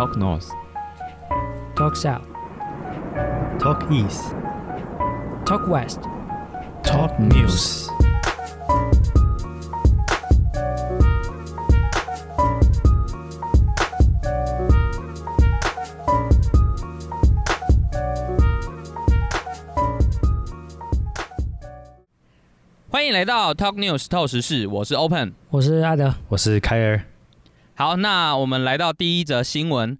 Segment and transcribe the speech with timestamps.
[0.00, 0.48] Talk North,
[1.76, 2.24] Talk South,
[3.58, 4.34] Talk East,
[5.44, 6.00] Talk West。
[6.82, 7.86] Talk News。
[22.88, 25.34] 欢迎来到 Talk News 透时事，我是 Open。
[25.50, 27.09] 我是阿德，我是凯尔。
[27.80, 29.96] 好，那我们来到第一则新闻。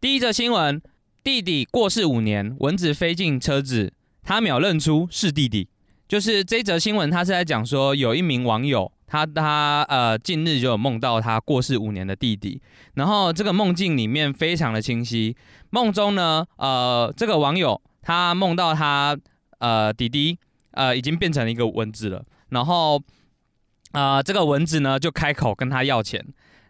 [0.00, 0.80] 第一则新闻：
[1.24, 3.92] 弟弟过世五年，蚊子飞进车子，
[4.22, 5.68] 他秒认出是弟弟。
[6.06, 12.62] 就是这则新闻，他是在讲说，有一名网友，他他呃近日就有梦到他过世五年的弟弟，
[12.94, 15.36] 然后这个梦境里面非常的清晰。
[15.70, 19.18] 梦中呢，呃，这个网友他梦到他
[19.58, 20.38] 呃弟弟
[20.70, 23.02] 呃已经变成了一个蚊子了，然后
[23.90, 26.24] 呃这个蚊子呢就开口跟他要钱。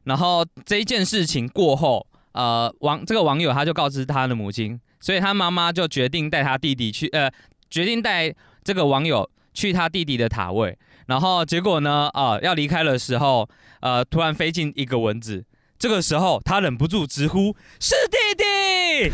[0.09, 7.31] 然后这一件事情过后，呃，网这个网友他就告知他的母亲，所以他妈妈就决定带他弟弟去，呃，
[7.69, 10.79] 决定带这个网友去他弟弟的塔位。
[11.09, 13.47] 然后结果呢，呃，要离开的时候，
[13.81, 15.45] 呃，突然飞进一个蚊子。
[15.79, 19.13] 这个时候，他忍不住直呼：“是弟弟！”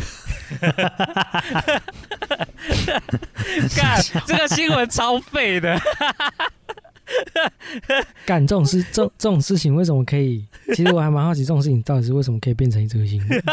[3.75, 5.79] 干，这个新闻超废的。
[8.25, 10.45] 干这种事，这这种事情为什么可以？
[10.73, 13.43] 其实我还蛮好奇，这种事情到底是为什么可以变成这个新闻？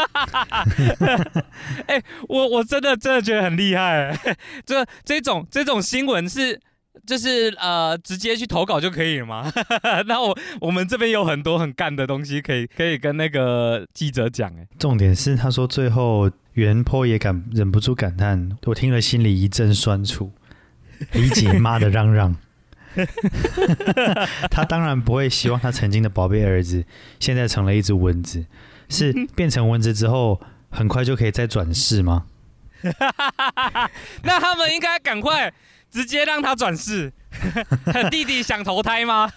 [1.87, 4.17] 哎、我我真的真的觉得很厉害，
[4.65, 6.59] 这这种这种新闻是
[7.05, 9.51] 就是呃直接去投稿就可以了吗？
[10.07, 20.31] 那我我们这边有很多很干的东西可以可以跟那个记者讲，哎，重点是，他说最后袁坡也感忍不住感叹，我听了心里一阵酸楚，
[21.11, 22.35] 理解妈的嚷嚷。
[24.49, 26.85] 他当然不会希望他曾经的宝贝儿子
[27.19, 28.45] 现在成了一只蚊子，
[28.89, 32.25] 是 变成蚊子之后很快就可以再转世吗？
[34.23, 35.53] 那他们应该赶快
[35.89, 37.13] 直接让他转世。
[38.11, 39.27] 弟弟想投胎吗？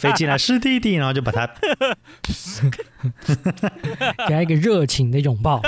[0.00, 1.46] 飞进来是弟弟，然后就把他
[4.28, 5.60] 给他一个热情的拥抱。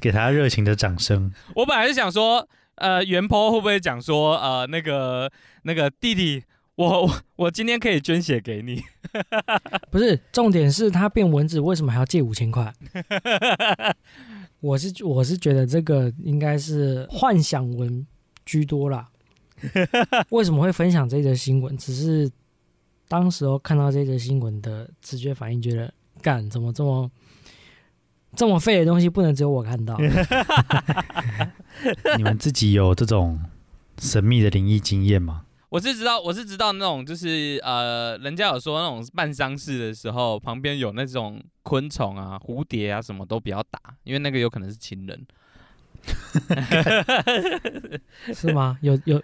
[0.00, 1.30] 给他热情的掌声。
[1.54, 5.30] 我本来是想说，呃，袁坡会不会讲说，呃，那个
[5.62, 6.42] 那个弟弟，
[6.74, 8.82] 我我我今天可以捐血给你。
[9.90, 12.72] 不是，重点是他变蚊子，为什么还要借五千块？
[14.60, 18.04] 我是我是觉得这个应该是幻想文
[18.44, 19.08] 居多啦。
[20.30, 21.76] 为什么会分享这则新闻？
[21.76, 22.30] 只是
[23.06, 27.08] 当时候看到这则新闻的直觉反应，觉得干怎么这么
[28.36, 29.98] 这么废的东西，不能只有我看到。
[32.16, 33.40] 你们自己有这种
[33.98, 35.42] 神秘的灵异经验吗？
[35.70, 45.26] 我是知道，我是知道那种就是呃，人家有说那种办丧事的时候，旁边有那种昆虫啊、蝴蝶啊，什么都不要打，因为那个有可能是亲人。
[48.32, 48.78] 是吗？
[48.82, 49.16] 有有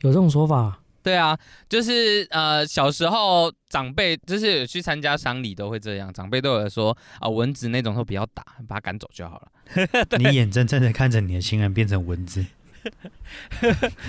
[0.00, 0.80] 有这种说法？
[1.02, 1.36] 对啊，
[1.68, 9.48] 就是呃，小时候长辈就是有去参加丧礼都会这样，长辈都有说啊，蚊子那种都不要打，把它赶走就好了。
[10.18, 12.44] 你眼睁睁的看着你的亲人变成蚊子，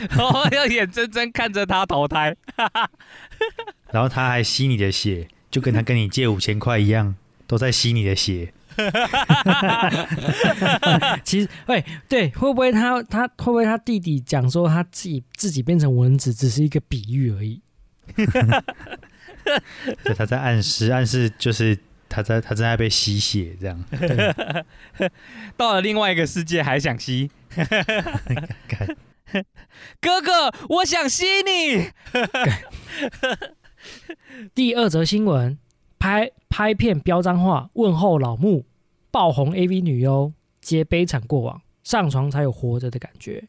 [0.10, 2.36] 然 后要眼睁睁看着他投胎。
[3.92, 7.16] 然后他还吸你的血，就跟他跟你借五千块一样，
[7.48, 8.54] 都在吸你的血。
[11.24, 17.62] 其实，喂，对，会不会他他会不会他弟弟讲说他自己自己变成蚊子，只是一个比喻而已？
[20.04, 23.84] 对，他在暗示，暗示就是他在他正在被吸血这样。
[25.58, 27.30] 到了另外一个世界还想吸，
[30.00, 31.90] 哥哥，我想吸你。
[34.56, 35.58] 第二则新闻：
[36.04, 38.66] 拍拍片飙脏话，问候老木，
[39.10, 43.42] 爆红 AV 女优接悲惨过往，上床才有活着的感觉。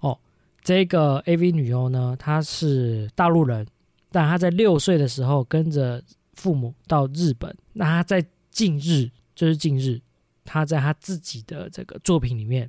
[0.00, 0.18] 哦，
[0.60, 3.64] 这个 AV 女优呢，她是大陆人，
[4.10, 6.02] 但她在六岁的时候跟着
[6.32, 7.56] 父母到日本。
[7.74, 10.00] 那她在近日，就是近日，
[10.44, 12.68] 她在她自己的这个作品里面，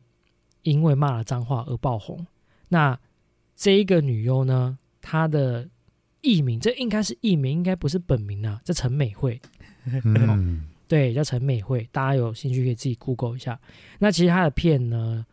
[0.61, 2.23] 因为骂了脏话而爆红。
[2.69, 2.95] 那
[3.55, 5.67] 这一个女优呢，她的
[6.25, 9.39] 艺名，这应该是艺名，应该不是本名啊，这陈美惠，
[10.03, 13.59] 嗯，对，叫陈美惠，大家有兴趣可以自己 Google 一下。
[13.99, 15.23] 那其实她的片呢，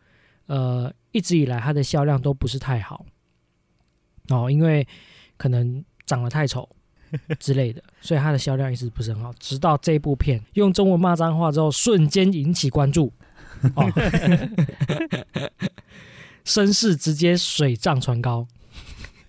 [0.45, 3.03] 呃，一直以来她的销量都不是太好，
[4.29, 4.87] 哦，因为
[5.35, 6.69] 可能长得太丑
[7.39, 9.33] 之类的， 所以她的销量一直不是很好。
[9.39, 13.11] 直到这部片用中文骂脏话之后，瞬间引起关注，
[13.75, 13.91] 哦，
[16.45, 18.47] 声势直接水涨船高。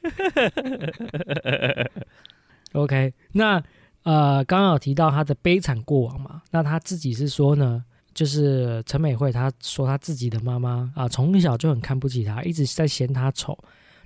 [2.73, 3.63] OK，那
[4.03, 13.59] 呃，刚刚有提到他的悲惨过往嘛，那他自己是说呢，就是陈美惠，她说她自己的妈妈啊，从小就很看不起她，一直在嫌她丑，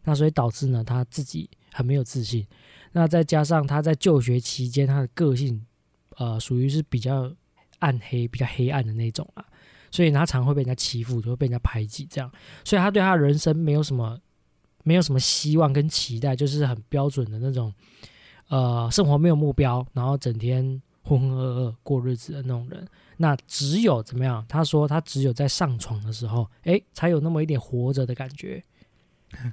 [0.04, 2.46] 那所以导致呢，她自己很没有自信。
[2.92, 5.62] 那再加上她在就学期间，她的个性
[6.16, 7.30] 呃，属于是比较
[7.80, 9.44] 暗黑、比较黑暗的那种啊，
[9.90, 12.32] 所以她常会被人家欺负，就会被人家排挤这样，
[12.64, 14.18] 所以她对她人生没有什么
[14.88, 17.70] 没有什么希望跟期待，就是很标准的那种。
[18.48, 20.62] 呃，生活没有目标，然后整天
[21.02, 22.88] 浑浑噩噩过日子的那种人，
[23.18, 24.42] 那只有怎么样？
[24.48, 28.64] 他说他只有在上床的时候，哎，才有那么一点活着的感觉。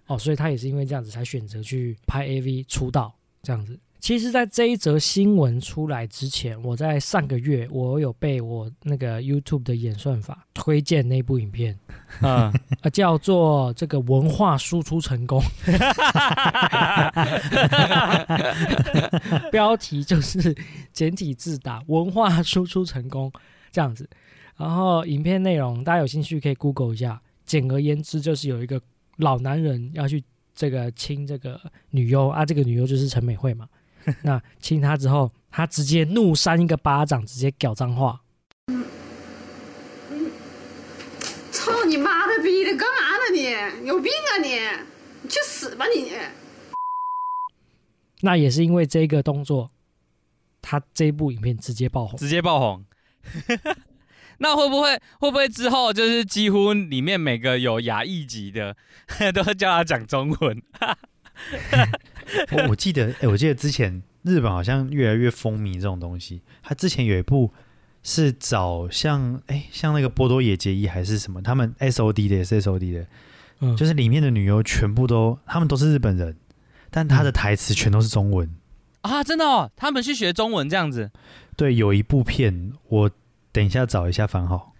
[0.07, 3.77] 哦，所以他也是因为这样子才选择去拍 AV 出道这样子。
[4.05, 11.75] 其实，在这一则新闻出来之前，我在上个月我有被我那个 YouTube 的演算法推荐那部影片，
[12.21, 12.53] 啊，
[12.93, 15.41] 叫做这个文化输出成功，
[19.51, 20.55] 标题就是
[20.93, 23.33] 简体字打文化输出成功
[23.71, 24.07] 这样子，
[24.55, 27.19] 然后影片内容大家有兴趣可以 Google 一下。
[27.43, 28.79] 简而言之，就是有一个
[29.17, 30.23] 老男人要去
[30.53, 31.59] 这个亲这个
[31.89, 33.67] 女优啊，这个女优就是陈美惠嘛。
[34.23, 38.21] 那亲他之后，他直接怒扇一个巴掌，直接屌脏话。
[41.51, 43.87] 操你妈的逼的，干嘛呢你？
[43.87, 44.49] 有病啊你！
[45.23, 46.11] 你去死吧你！
[48.21, 49.71] 那也是因为这个动作，
[50.61, 52.85] 他这部影片直接爆红，直接爆红。
[54.37, 58.75] 那会不会会不会之后就是几乎里面每个有亚裔级的
[59.33, 60.61] 都会叫他讲中文？
[62.51, 66.41] 我我记得，哎，我记得之前日本好像越来越风靡这种东西。
[66.63, 67.51] 他之前有一部
[68.03, 73.07] 是找像，哎，像那个波多野结衣还是什么，他们 S O D 的也是 S O D 的，
[73.61, 76.35] 嗯，就是里面的女优全部都，他们都是日本人，
[76.89, 78.49] 但他的台词全都是中文
[79.01, 81.11] 啊，真的哦，他们去学中文这样子。
[81.55, 83.11] 对，有一部片，我
[83.51, 84.73] 等一下找一下番号。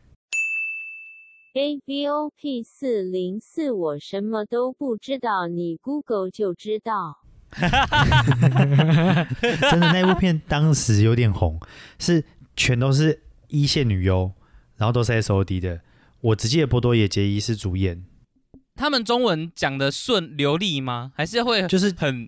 [1.54, 7.20] A V O P 四零四，我什么都不知道，你 Google 就知道。
[9.70, 11.60] 真的，那部片当时有点红，
[12.00, 12.24] 是
[12.56, 14.32] 全都是一线女优，
[14.78, 15.82] 然后都是 S O D 的。
[16.22, 18.04] 我只记得波多野结衣是主演。
[18.76, 21.12] 他们中文讲的顺流利吗？
[21.16, 22.28] 还是会就是很？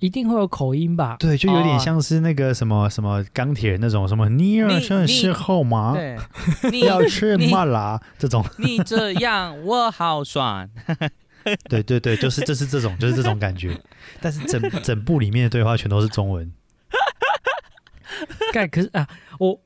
[0.00, 1.14] 一定会有口音吧？
[1.20, 5.92] 对，就有点像是那个什么什么钢铁人那种什么，你要吃事后吗？
[5.94, 6.18] 对，
[6.72, 8.44] 你要吃麻辣这种。
[8.58, 10.68] 你这样我好爽。
[11.68, 13.78] 对对对，就是这是这种，就是这种感觉。
[14.20, 16.52] 但是整整部里面的对话全都是中文。
[18.52, 19.08] 盖可是啊，
[19.38, 19.60] 我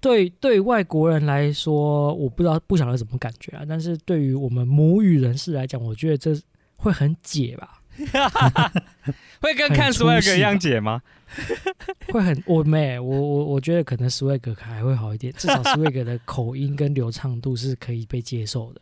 [0.00, 3.64] 对对外国人来说，我不知道不晓得什么感觉啊。
[3.68, 6.38] 但是对于我们母语人士来讲，我觉得这
[6.76, 7.75] 会很解吧。
[9.40, 11.02] 会跟看 Swag 一样解吗？
[12.12, 18.80] 会很我没我我我觉得可能 Swag 还会好一点，至少 Swag 的口音跟流畅度是可以被接受的。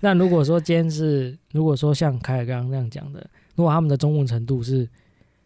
[0.00, 3.24] 那如果说今天是如果说像凯尔刚刚那样讲的，
[3.54, 4.88] 如果他们的中文程度是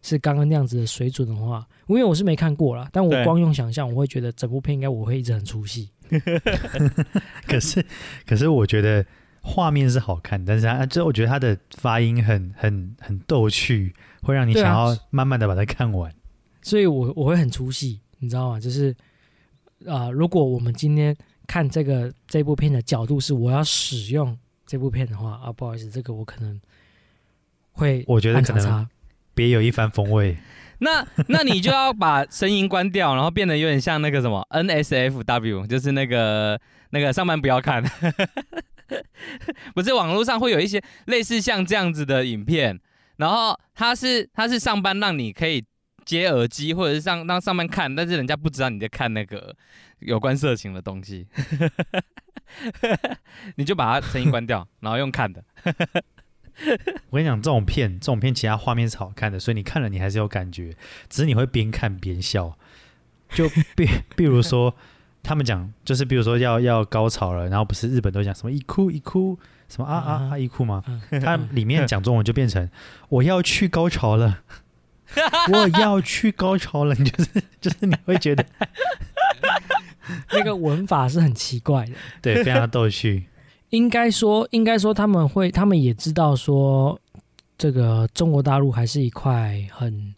[0.03, 5.91] 是刚刚那样子的水准的话，因为我是没看过啦，但我光用想象，我会觉得整部片应该我会一直很出戏。
[7.47, 7.85] 可是
[8.27, 9.05] 可是我觉得。
[9.49, 16.13] 画面是好看，但是他这我觉得他的发音很很很逗趣，会让你想要慢慢的把它看完。
[16.61, 18.61] 所以，我我会很出戏，你知道吗？
[18.61, 18.95] 就是
[19.87, 24.37] 啊，如果我们今天看这个这部片的角度是我要使用
[24.67, 26.61] 这部片的话啊，不好意思，这个我可能
[27.73, 28.87] 会我觉得可能
[29.35, 30.37] 别有一番风味。
[30.81, 37.83] 那那你就要把声音关掉，然后变得有点像那个什么 NSFW，就是那个那个上班不要看。
[39.75, 42.81] 不是网络上会有一些类似像这样子的影片，
[43.17, 45.65] 然后他是他是上班让你可以
[46.05, 49.55] 接耳机或者是上让上班看，但是人家不知道你在看那个
[49.99, 51.27] 有关色情的东西，
[53.57, 55.45] 你就把它声音关掉，然后用看的。
[57.11, 60.75] 我跟你讲，这种片这种片其他画面是好看的，所以你看了你还是有感觉，
[61.09, 62.59] 只是你会边看边笑，
[63.31, 64.75] 就比比如说。
[65.29, 70.83] 他们讲就是，比如说要要高潮了，然后不是日本都讲什么一哭一哭，什么啊啊啊一哭吗？
[71.23, 72.67] 他里面讲中文就变成
[73.11, 74.39] 我要去高潮了，
[75.53, 77.31] 我要去高潮了， 你就是
[77.61, 78.43] 就是你会觉得
[80.33, 81.93] 那个文法是很奇怪的，
[82.23, 83.27] 对，非常逗趣。
[83.69, 86.99] 应该说，应该说他们会，他们也知道说，
[87.59, 90.15] 这个中国大陆还是一块很。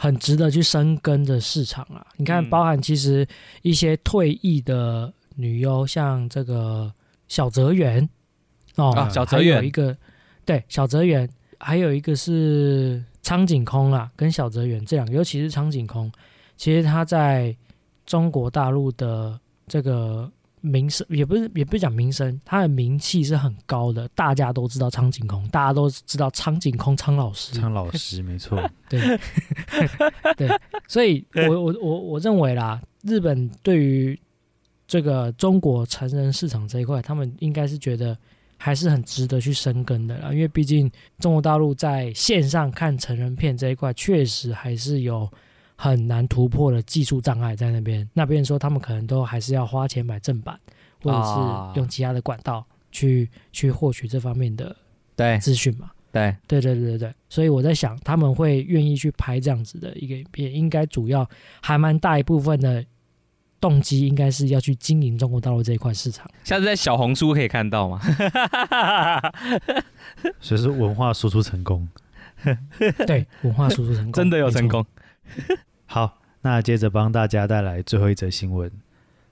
[0.00, 2.06] 很值得去深耕的市场啊！
[2.16, 3.26] 你看，包含其实
[3.62, 6.92] 一些退役的女优，像这个
[7.26, 8.08] 小泽圆
[8.76, 9.96] 哦，小泽圆有一个
[10.44, 11.28] 对小泽圆，
[11.58, 16.10] 还有一个是苍井空啊跟小泽圆这两个，尤其是苍井空，
[16.56, 17.54] 其实他在
[18.06, 19.36] 中国大陆的
[19.66, 29.00] 这个名声也不是也不是讲名声，他的名气是很高的，大家都知道苍井空，大家都知道苍井空苍老师，苍老师 没错，对。
[30.36, 30.48] 对，
[30.86, 34.18] 所以我我我我认为啦，日本对于
[34.86, 38.16] 这个中国成人市场这一块，他们应该是觉得
[38.56, 45.30] 还是很值得去深耕的啦，因为毕竟中国大陆在线上看成人片这一块，确实还是有
[45.80, 48.06] 很难突破的技术障碍在那边。
[48.12, 50.58] 那边说他们可能都还是要花钱买正版，
[51.00, 54.74] 或者啊是用其他的管道去去获取这方面的
[55.14, 55.92] 对资讯嘛。
[56.10, 61.28] 对，对对对对对，所以我在想，他们会愿意去拍这样子的一个影片，应该主要
[61.62, 62.84] 还蛮大一部分的
[63.60, 66.28] 动机，应该是要去经营中国大陆这一块市场。
[66.42, 68.00] 下次在小红书可以看到吗？
[70.40, 71.86] 所以是文化输出成功。
[73.06, 74.66] 对，文化输出成功，真的有成。
[74.66, 74.84] 功。
[75.90, 78.70] 好，那接着帮大家带来最后一则新闻：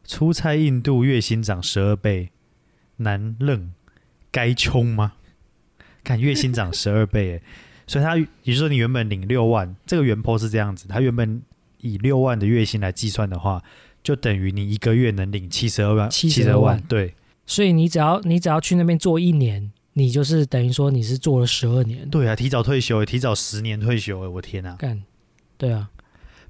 [0.05, 2.31] 出差印度月薪涨十二倍，
[2.97, 3.75] 难认
[4.31, 5.13] 该冲吗？
[6.03, 7.43] 看月薪涨十二倍，哎，
[7.87, 11.43] 所以他也就是说你原本领六万，这个原 po 是这样子，他原本
[11.83, 13.63] 以六万的月薪来计算的话，
[14.03, 16.81] 就等于你一个月能领七十二万，72 72万。
[16.89, 22.09] 对，所以你只要你只要去那边做一年，你就是等于说你是做了十二年。
[22.09, 25.03] 对啊，提早退休，提早十年退休，哎，我天哪、干，
[25.59, 25.91] 对啊，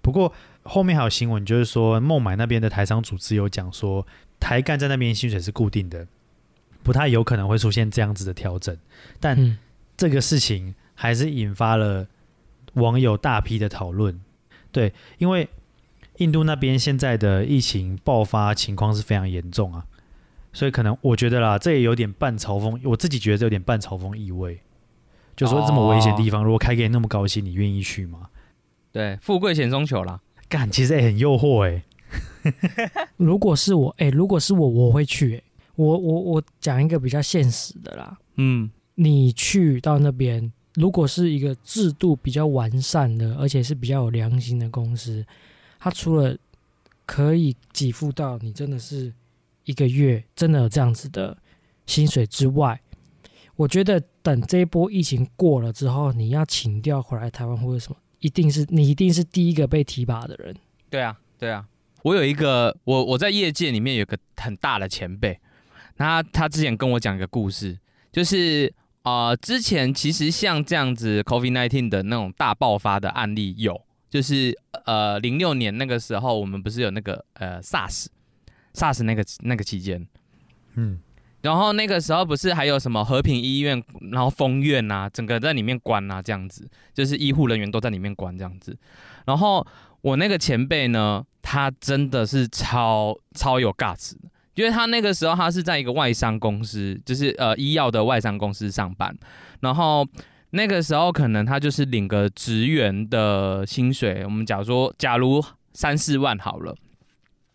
[0.07, 0.33] 不过
[0.63, 4.07] 后面还有新闻，就是说孟买那边的台商组织有讲说，
[4.39, 6.07] 台干在那边薪水是固定的，
[6.85, 8.79] 不太有可能会出现这样子的调整。
[9.19, 9.59] 但嗯，
[9.97, 12.07] 这个事情还是引发了
[12.75, 14.21] 网友大批的讨论。
[14.71, 15.49] 对，因为
[16.19, 19.85] 印度那边现在的疫情爆发情况是非常严重啊，
[20.53, 24.61] 所以可能我觉得啦，这也有点半嘲讽，我自己觉得这有点半嘲讽意味。
[25.35, 28.29] 就说这么危险的地方，如果开给你那么高薪，你愿意去吗？
[28.97, 30.19] 对，富贵险中求啦。
[30.49, 31.85] 干，其实也、很诱惑哎、
[33.19, 35.43] 如果是我，哎、如果是我，我会去、哎，
[35.75, 45.27] 我我我讲一个比较现实的啦，嗯，你去到那边，如果是一个制度比较完善的，而且是比较有良心的公司，
[45.79, 46.35] 它除了
[47.05, 49.13] 可以给付到你真的是
[49.65, 51.37] 一个月真的有这样子的
[51.85, 52.81] 薪水之外，
[53.57, 60.55] 我觉得等这一波疫情过了之后，你要请调回来台湾或者什么，一定是你一定是第一个被提拔的人。
[60.91, 61.67] 对啊，对啊。
[62.03, 65.41] 我有一个，我我在业界里面有个很大的前辈，
[65.97, 67.77] 他他之前跟我讲一个故事，
[68.13, 78.07] 就是呃，之前其实像这样子 COVID nineteen 的那种大爆发的案例有，就是呃零六年那个时候，我们不是有那个呃 SARS
[78.73, 80.07] SARS 那个那个期间，
[80.75, 81.01] 嗯，
[81.47, 88.77] 然后那个时候不是还有什么和平医院，然后封院啊，整个在里面关啊，这样子，就是医护人员都在里面关这样子。
[89.27, 89.65] 然后
[90.01, 94.15] 我那个前辈呢，他真的是超超有 guts，
[94.57, 99.17] 因为他那个时候他是在一个外商公司，就是呃医药的外商公司上班，
[99.61, 100.05] 然后。
[100.51, 106.75] 那个时候可能他就是领个职员的薪水，我们假如说假如三四万好了，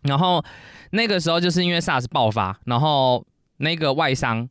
[0.01, 0.43] 然后
[0.91, 3.25] 那个时候就是因为 SARS 爆发，然后
[3.61, 4.49] 那个外商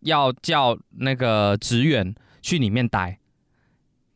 [0.00, 3.18] 要叫那个职员去里面待，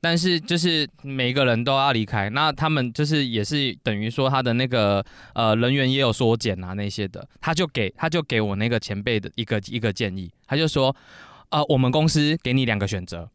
[0.01, 5.05] 但是就是每个人都要离开，那他们就是也是等于说他的那个
[5.35, 10.95] 呃人员也有缩减啊那些的，他就给他就给我那个前辈的一个一个建议，他就说，
[11.51, 13.31] 呃，我们公司给你两个选择，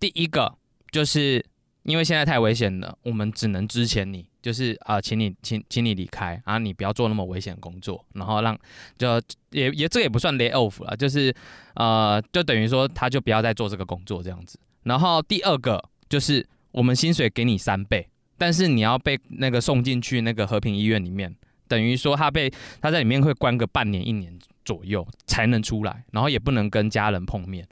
[0.00, 0.54] 第一个
[0.90, 1.44] 就是
[1.84, 8.58] 因为现在太危险了，我们只能支遣你，就是啊、请你请请你离开，然后你不要做那么危险工作，然后让
[8.98, 11.32] 就也也这也不算 lay off 了，就是
[11.76, 14.58] 呃就等于说他就不要再做这个工作这样子。
[14.82, 21.32] 然后第二个就是我们薪水给你三倍，但是你要被那个送进去那个和平医院里面，
[21.68, 27.64] 等于说他被他在里面会关个半年一年左右才能出来，然后也不能跟家人碰面。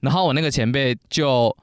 [0.00, 1.54] 然后我那个前辈就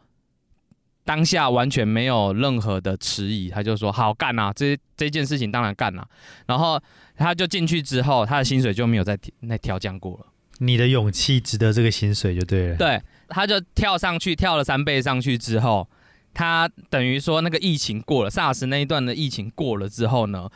[1.06, 6.08] 当下完全没有任何的迟疑，他就说好干啊，这这件事情当然干啊。
[6.46, 6.82] 然后
[7.16, 10.28] 他就进去之后，他的薪水就没有再那调降过了。
[10.60, 12.78] 你的勇气值得这个薪水就对了。
[12.78, 15.90] 对，他就跳上去，跳了三倍上去之后，
[16.34, 20.50] 他等于说那个疫情过了，SARS 那一段的疫情过了之后呢，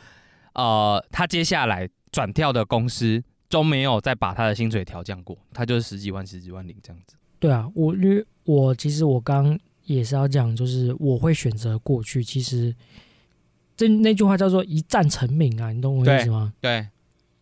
[0.54, 7.16] 呃，他接下来转跳的公司都没有再把他的薪水调降过，他就是十几万、十几万领这样子。
[7.38, 9.58] 对啊，我因为我其实我刚
[9.88, 12.22] 也是要讲，就是我会选择过去。
[12.22, 12.74] 其实
[13.74, 16.52] 这那句话叫做一战成名啊，你懂我意思吗？
[16.60, 16.86] 对，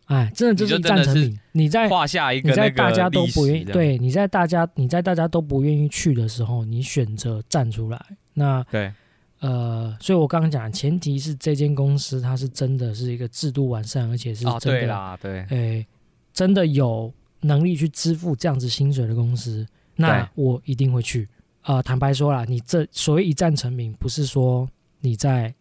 [0.05, 1.37] 哎，真的就是一战成名。
[1.51, 8.05] 你在画下一个你在那个大家都不愿意，对，你在大家你在大家都不愿意去的时候，你选择站出来。
[8.33, 8.93] 那对
[9.39, 15.85] 呃，所以我刚刚讲，前提是这间公司它是真的是一个制度完善，而且是哦，真的，对啦，对，哎、
[16.31, 21.27] 真的有能力去支付这样子薪水的公司，那我一定会去。
[21.67, 24.67] 呃，坦白说啦，你这所谓一战成名，不是说
[25.01, 25.53] 你在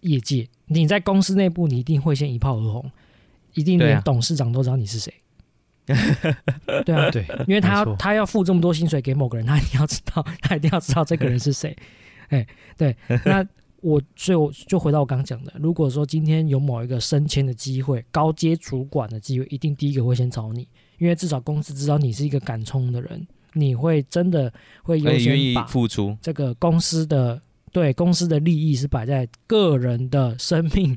[0.00, 2.90] 业界，你在公司内部，你一定会先一炮而红，
[3.52, 5.12] 一定连董事长都知道你是谁。
[5.84, 11.76] 对啊，对，因为他要他要付这么多薪水给某个人，他一定要知道，他一定要知道这个人是谁。
[12.28, 12.46] 哎，
[12.78, 13.46] 对，那
[13.82, 20.66] 我所以我就回到我刚刚讲的，如果说今天有某一个升迁的机会、高阶主管的机会，一定第一个会先找你，
[20.96, 27.40] 因为至少公司知道你是一个敢冲的人，你会真的会优会愿意先把付出，这个公司的
[27.72, 30.96] 对公司的利益是摆在个人的生命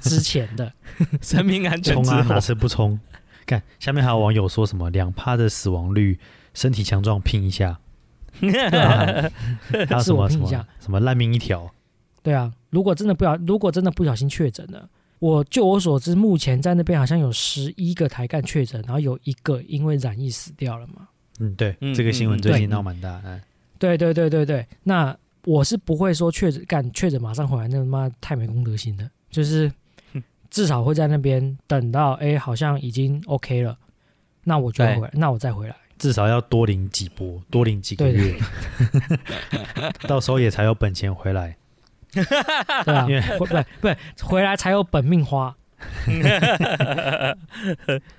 [0.00, 0.72] 之前的。
[1.20, 2.98] 生命安全冲啊，哪，次不冲？
[3.46, 6.18] 看下面还有网友说什么两趴的死亡率，
[6.54, 7.78] 身体强壮拼一下，
[8.40, 9.30] 对啊，
[9.70, 11.70] 还有是什么什么我拼一下什么烂命一条，
[12.22, 21.08] 对啊，如果真的不小，如果真的不小心确诊了，我就我所知，目前在那边好像有十一个台干确诊，然后有一个因为染疫死掉了嘛。
[21.40, 23.40] 嗯，对，嗯这个新闻最近闹蛮大，嗯，
[23.78, 29.08] 对对对对对，那我是不会说确诊干确诊马上回来，那他妈太没公德心了。
[29.30, 29.70] 就是
[30.48, 33.76] 至少会在那边等到哎，好像已经 OK 了，
[34.44, 35.74] 那我就会回来，那我再回来。
[35.98, 38.36] 至少要多领几波，多领几个对月，
[40.08, 41.56] 到时候也才有本钱回来。
[42.12, 42.22] 对
[42.94, 43.88] 啊，因为 不不不，
[44.26, 45.56] 回来才有本命花。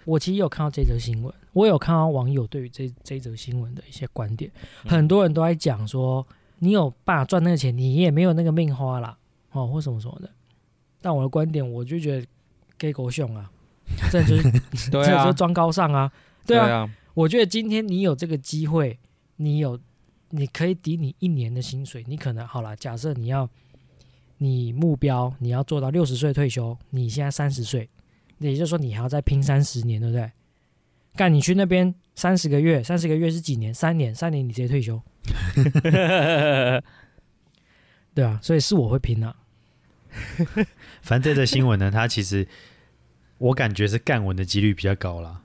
[0.04, 4.52] 我其实有看到这则新闻，我有看到网友对于这这则新闻的一些观点，
[4.84, 6.28] 嗯很多人都在讲说，
[6.60, 9.18] 你有办法赚那个钱，你也没有那个命花啦，
[9.54, 10.30] 哦，或什么什么的。
[11.02, 12.28] 但我的观点，我就觉得
[12.78, 13.50] 给狗熊啊，
[14.12, 14.52] 这就是
[14.92, 16.12] 对啊这就，装高尚啊，
[16.46, 19.00] 对啊，啊，我觉得今天你有这个机会，
[19.38, 19.80] 你有，
[20.32, 22.04] 你可以抵你一年的薪水。
[22.06, 23.50] 你可能好了，假设你要，
[24.40, 27.88] 你目标你要做到六十岁退休，你现在三十岁，
[28.40, 30.30] 也就是说你还要再拼三十年，对不对？
[31.16, 33.74] 干，你去那边三十个月，三十个月是几年？
[33.74, 35.02] 三年，三年你直接退休，
[38.14, 39.36] 对啊，所以是我会拼啊。
[41.02, 42.48] 反正这则新闻呢，它其实
[43.38, 45.42] 我感觉是干文的几率比较高啦，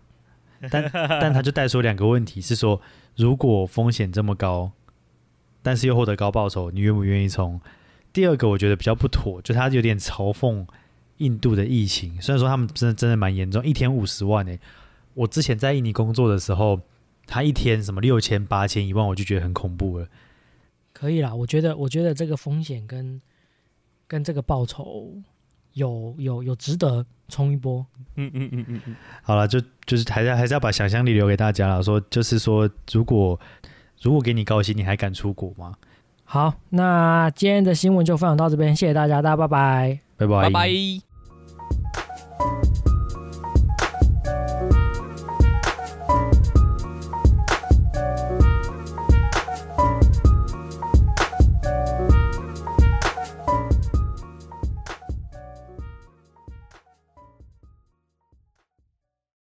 [0.70, 2.80] 但 但他就带出两个问题，是说
[3.16, 4.70] 如果风险这么高，
[5.62, 7.60] 但是又获得高报酬，你愿不愿意冲？
[8.12, 10.66] 第二个我觉得比较不妥，就他有点嘲讽
[11.18, 14.58] 印度的疫情，虽然说他们真的真的蛮严重，一天五十万诶、
[15.20, 16.80] 我之前在印尼工作的时候，
[17.26, 20.08] 他一天什么六千、八千、一万，我就觉得很恐怖了。
[20.92, 23.20] 可以啦，我觉得，我觉得这个风险跟
[24.06, 25.12] 跟这个报酬
[25.74, 27.84] 有有有值得冲一波。
[28.16, 31.82] 嗯嗯嗯嗯嗯，好了，就就是还是还是要把想象力留给大家了。
[31.82, 33.38] 说就是说，如果
[34.00, 35.74] 如果给你高薪，你还敢出国吗？
[36.24, 40.00] 好，那今天的新闻就分享到这边，谢谢大家，大家拜拜。
[40.16, 41.09] 拜拜拜拜。